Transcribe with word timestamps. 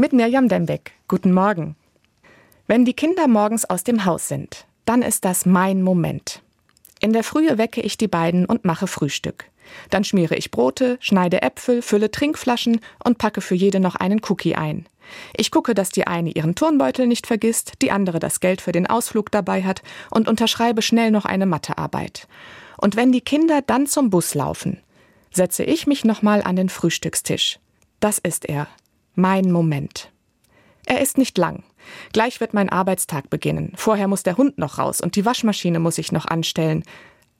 Mit 0.00 0.14
Mirjam 0.14 0.48
Dembeck. 0.48 0.92
Guten 1.08 1.30
Morgen. 1.30 1.76
Wenn 2.66 2.86
die 2.86 2.94
Kinder 2.94 3.28
morgens 3.28 3.68
aus 3.68 3.84
dem 3.84 4.06
Haus 4.06 4.28
sind, 4.28 4.64
dann 4.86 5.02
ist 5.02 5.26
das 5.26 5.44
mein 5.44 5.82
Moment. 5.82 6.40
In 7.00 7.12
der 7.12 7.22
Frühe 7.22 7.58
wecke 7.58 7.82
ich 7.82 7.98
die 7.98 8.08
beiden 8.08 8.46
und 8.46 8.64
mache 8.64 8.86
Frühstück. 8.86 9.44
Dann 9.90 10.02
schmiere 10.02 10.36
ich 10.36 10.50
Brote, 10.50 10.96
schneide 11.00 11.42
Äpfel, 11.42 11.82
fülle 11.82 12.10
Trinkflaschen 12.10 12.80
und 13.04 13.18
packe 13.18 13.42
für 13.42 13.54
jede 13.54 13.78
noch 13.78 13.94
einen 13.94 14.22
Cookie 14.26 14.54
ein. 14.54 14.86
Ich 15.36 15.50
gucke, 15.50 15.74
dass 15.74 15.90
die 15.90 16.06
eine 16.06 16.30
ihren 16.30 16.54
Turnbeutel 16.54 17.06
nicht 17.06 17.26
vergisst, 17.26 17.74
die 17.82 17.90
andere 17.90 18.20
das 18.20 18.40
Geld 18.40 18.62
für 18.62 18.72
den 18.72 18.86
Ausflug 18.86 19.30
dabei 19.30 19.64
hat 19.64 19.82
und 20.10 20.28
unterschreibe 20.28 20.80
schnell 20.80 21.10
noch 21.10 21.26
eine 21.26 21.44
Mathearbeit. 21.44 22.26
Und 22.78 22.96
wenn 22.96 23.12
die 23.12 23.20
Kinder 23.20 23.60
dann 23.60 23.86
zum 23.86 24.08
Bus 24.08 24.32
laufen, 24.32 24.80
setze 25.30 25.62
ich 25.62 25.86
mich 25.86 26.06
nochmal 26.06 26.40
an 26.42 26.56
den 26.56 26.70
Frühstückstisch. 26.70 27.58
Das 28.00 28.18
ist 28.18 28.48
er, 28.48 28.66
mein 29.14 29.50
Moment. 29.50 30.10
Er 30.86 31.00
ist 31.00 31.18
nicht 31.18 31.38
lang. 31.38 31.62
Gleich 32.12 32.40
wird 32.40 32.54
mein 32.54 32.68
Arbeitstag 32.68 33.30
beginnen. 33.30 33.72
Vorher 33.76 34.08
muss 34.08 34.22
der 34.22 34.36
Hund 34.36 34.58
noch 34.58 34.78
raus 34.78 35.00
und 35.00 35.16
die 35.16 35.24
Waschmaschine 35.24 35.78
muss 35.78 35.98
ich 35.98 36.12
noch 36.12 36.26
anstellen. 36.26 36.84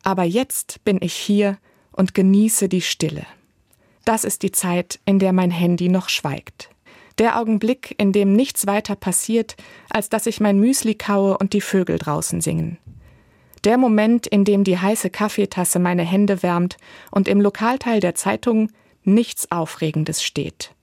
Aber 0.02 0.24
jetzt 0.24 0.82
bin 0.84 0.98
ich 1.00 1.14
hier 1.14 1.58
und 1.92 2.14
genieße 2.14 2.68
die 2.68 2.80
Stille. 2.80 3.26
Das 4.04 4.24
ist 4.24 4.42
die 4.42 4.52
Zeit, 4.52 4.98
in 5.04 5.18
der 5.18 5.32
mein 5.32 5.50
Handy 5.50 5.88
noch 5.88 6.08
schweigt. 6.08 6.70
Der 7.18 7.38
Augenblick, 7.38 7.94
in 7.98 8.12
dem 8.12 8.32
nichts 8.32 8.66
weiter 8.66 8.96
passiert, 8.96 9.56
als 9.90 10.08
dass 10.08 10.26
ich 10.26 10.40
mein 10.40 10.58
Müsli 10.58 10.94
kaue 10.94 11.36
und 11.36 11.52
die 11.52 11.60
Vögel 11.60 11.98
draußen 11.98 12.40
singen. 12.40 12.78
Der 13.64 13.76
Moment, 13.76 14.26
in 14.26 14.46
dem 14.46 14.64
die 14.64 14.78
heiße 14.78 15.10
Kaffeetasse 15.10 15.78
meine 15.78 16.02
Hände 16.02 16.42
wärmt 16.42 16.78
und 17.10 17.28
im 17.28 17.40
Lokalteil 17.40 18.00
der 18.00 18.14
Zeitung 18.14 18.70
nichts 19.04 19.50
Aufregendes 19.50 20.22
steht. 20.22 20.74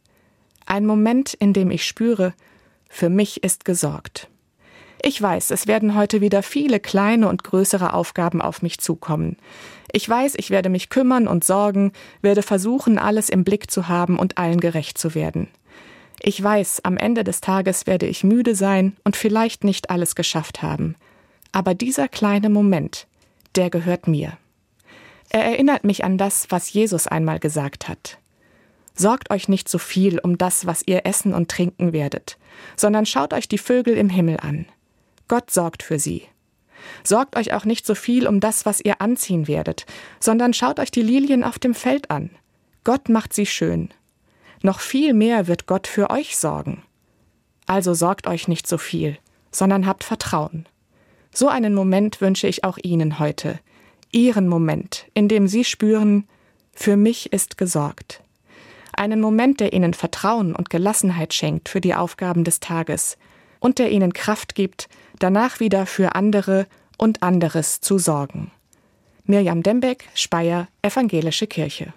Ein 0.68 0.86
Moment, 0.86 1.34
in 1.34 1.54
dem 1.54 1.72
ich 1.72 1.86
spüre, 1.86 2.34
für 2.90 3.10
mich 3.10 3.42
ist 3.42 3.64
gesorgt. 3.64 4.28
Ich 5.02 5.22
weiß, 5.22 5.52
es 5.52 5.66
werden 5.66 5.96
heute 5.96 6.20
wieder 6.20 6.44
viele 6.44 6.82
kleine 6.82 7.30
und 7.30 7.46
größere 7.46 7.94
Aufgaben 7.94 8.42
auf 8.42 8.62
mich 8.62 8.78
zukommen. 8.80 9.38
Ich 9.94 10.08
weiß, 10.10 10.34
ich 10.36 10.50
werde 10.50 10.68
mich 10.68 10.90
kümmern 10.90 11.28
und 11.28 11.46
sorgen, 11.46 11.94
werde 12.22 12.42
versuchen, 12.42 12.98
alles 12.98 13.30
im 13.30 13.46
Blick 13.46 13.72
zu 13.72 13.88
haben 13.88 14.20
und 14.20 14.38
allen 14.38 14.60
gerecht 14.60 14.98
zu 14.98 15.16
werden. 15.16 15.48
Ich 16.20 16.42
weiß, 16.44 16.82
am 16.84 16.98
Ende 16.98 17.24
des 17.24 17.40
Tages 17.40 17.88
werde 17.88 18.06
ich 18.06 18.26
müde 18.26 18.54
sein 18.54 18.98
und 19.06 19.16
vielleicht 19.16 19.64
nicht 19.64 19.90
alles 19.90 20.16
geschafft 20.16 20.62
haben. 20.62 20.96
Aber 21.54 21.76
dieser 21.76 22.10
kleine 22.10 22.50
Moment, 22.50 23.08
der 23.56 23.70
gehört 23.70 24.10
mir. 24.10 24.38
Er 25.30 25.46
erinnert 25.46 25.86
mich 25.86 26.04
an 26.04 26.18
das, 26.18 26.48
was 26.50 26.74
Jesus 26.74 27.08
einmal 27.08 27.40
gesagt 27.40 27.88
hat. 27.88 28.18
Sorgt 29.00 29.30
euch 29.30 29.48
nicht 29.48 29.70
so 29.70 29.78
viel 29.78 30.18
um 30.18 30.40
das, 30.40 30.66
was 30.66 30.82
ihr 30.84 31.06
essen 31.06 31.36
und 31.36 31.52
trinken 31.52 31.94
werdet, 31.94 32.40
sondern 32.76 33.06
schaut 33.06 33.32
euch 33.32 33.48
die 33.48 33.60
Vögel 33.60 33.96
im 33.96 34.10
Himmel 34.10 34.38
an. 34.42 34.66
Gott 35.28 35.52
sorgt 35.52 35.84
für 35.84 36.00
sie. 36.00 36.24
Sorgt 37.04 37.36
euch 37.36 37.54
auch 37.54 37.64
nicht 37.64 37.86
so 37.86 37.94
viel 37.94 38.28
um 38.28 38.40
das, 38.40 38.66
was 38.66 38.82
ihr 38.82 39.00
anziehen 39.00 39.48
werdet, 39.48 39.86
sondern 40.20 40.54
schaut 40.54 40.80
euch 40.80 40.90
die 40.90 41.04
Lilien 41.04 41.44
auf 41.44 41.60
dem 41.60 41.76
Feld 41.76 42.10
an. 42.10 42.32
Gott 42.84 43.08
macht 43.08 43.34
sie 43.34 43.46
schön. 43.46 43.90
Noch 44.64 44.80
viel 44.80 45.14
mehr 45.14 45.48
wird 45.48 45.68
Gott 45.68 45.86
für 45.86 46.10
euch 46.10 46.36
sorgen. 46.36 46.82
Also 47.68 47.94
sorgt 47.94 48.26
euch 48.26 48.48
nicht 48.48 48.66
so 48.66 48.80
viel, 48.80 49.18
sondern 49.52 49.86
habt 49.86 50.04
Vertrauen. 50.04 50.66
So 51.32 51.50
einen 51.50 51.76
Moment 51.76 52.20
wünsche 52.20 52.48
ich 52.48 52.64
auch 52.64 52.80
Ihnen 52.82 53.20
heute. 53.20 53.60
Ihren 54.12 54.48
Moment, 54.48 55.06
in 55.14 55.28
dem 55.28 55.48
Sie 55.48 55.66
spüren, 55.66 56.28
für 56.74 56.98
mich 56.98 57.32
ist 57.32 57.58
gesorgt 57.58 58.24
einen 58.98 59.22
Moment, 59.22 59.60
der 59.60 59.74
ihnen 59.74 59.94
Vertrauen 59.94 60.56
und 60.56 60.70
Gelassenheit 60.70 61.34
schenkt 61.34 61.70
für 61.70 61.82
die 61.82 61.96
Aufgaben 61.96 62.44
des 62.44 62.60
Tages 62.60 63.18
und 63.60 63.80
der 63.80 63.92
ihnen 63.92 64.14
Kraft 64.14 64.56
gibt, 64.56 64.90
danach 65.20 65.60
wieder 65.60 65.86
für 65.86 66.16
andere 66.16 66.68
und 66.98 67.24
anderes 67.24 67.82
zu 67.82 67.98
sorgen. 67.98 68.52
Mirjam 69.26 69.62
Dembeck, 69.64 70.08
Speyer, 70.16 70.68
Evangelische 70.82 71.48
Kirche. 71.48 71.94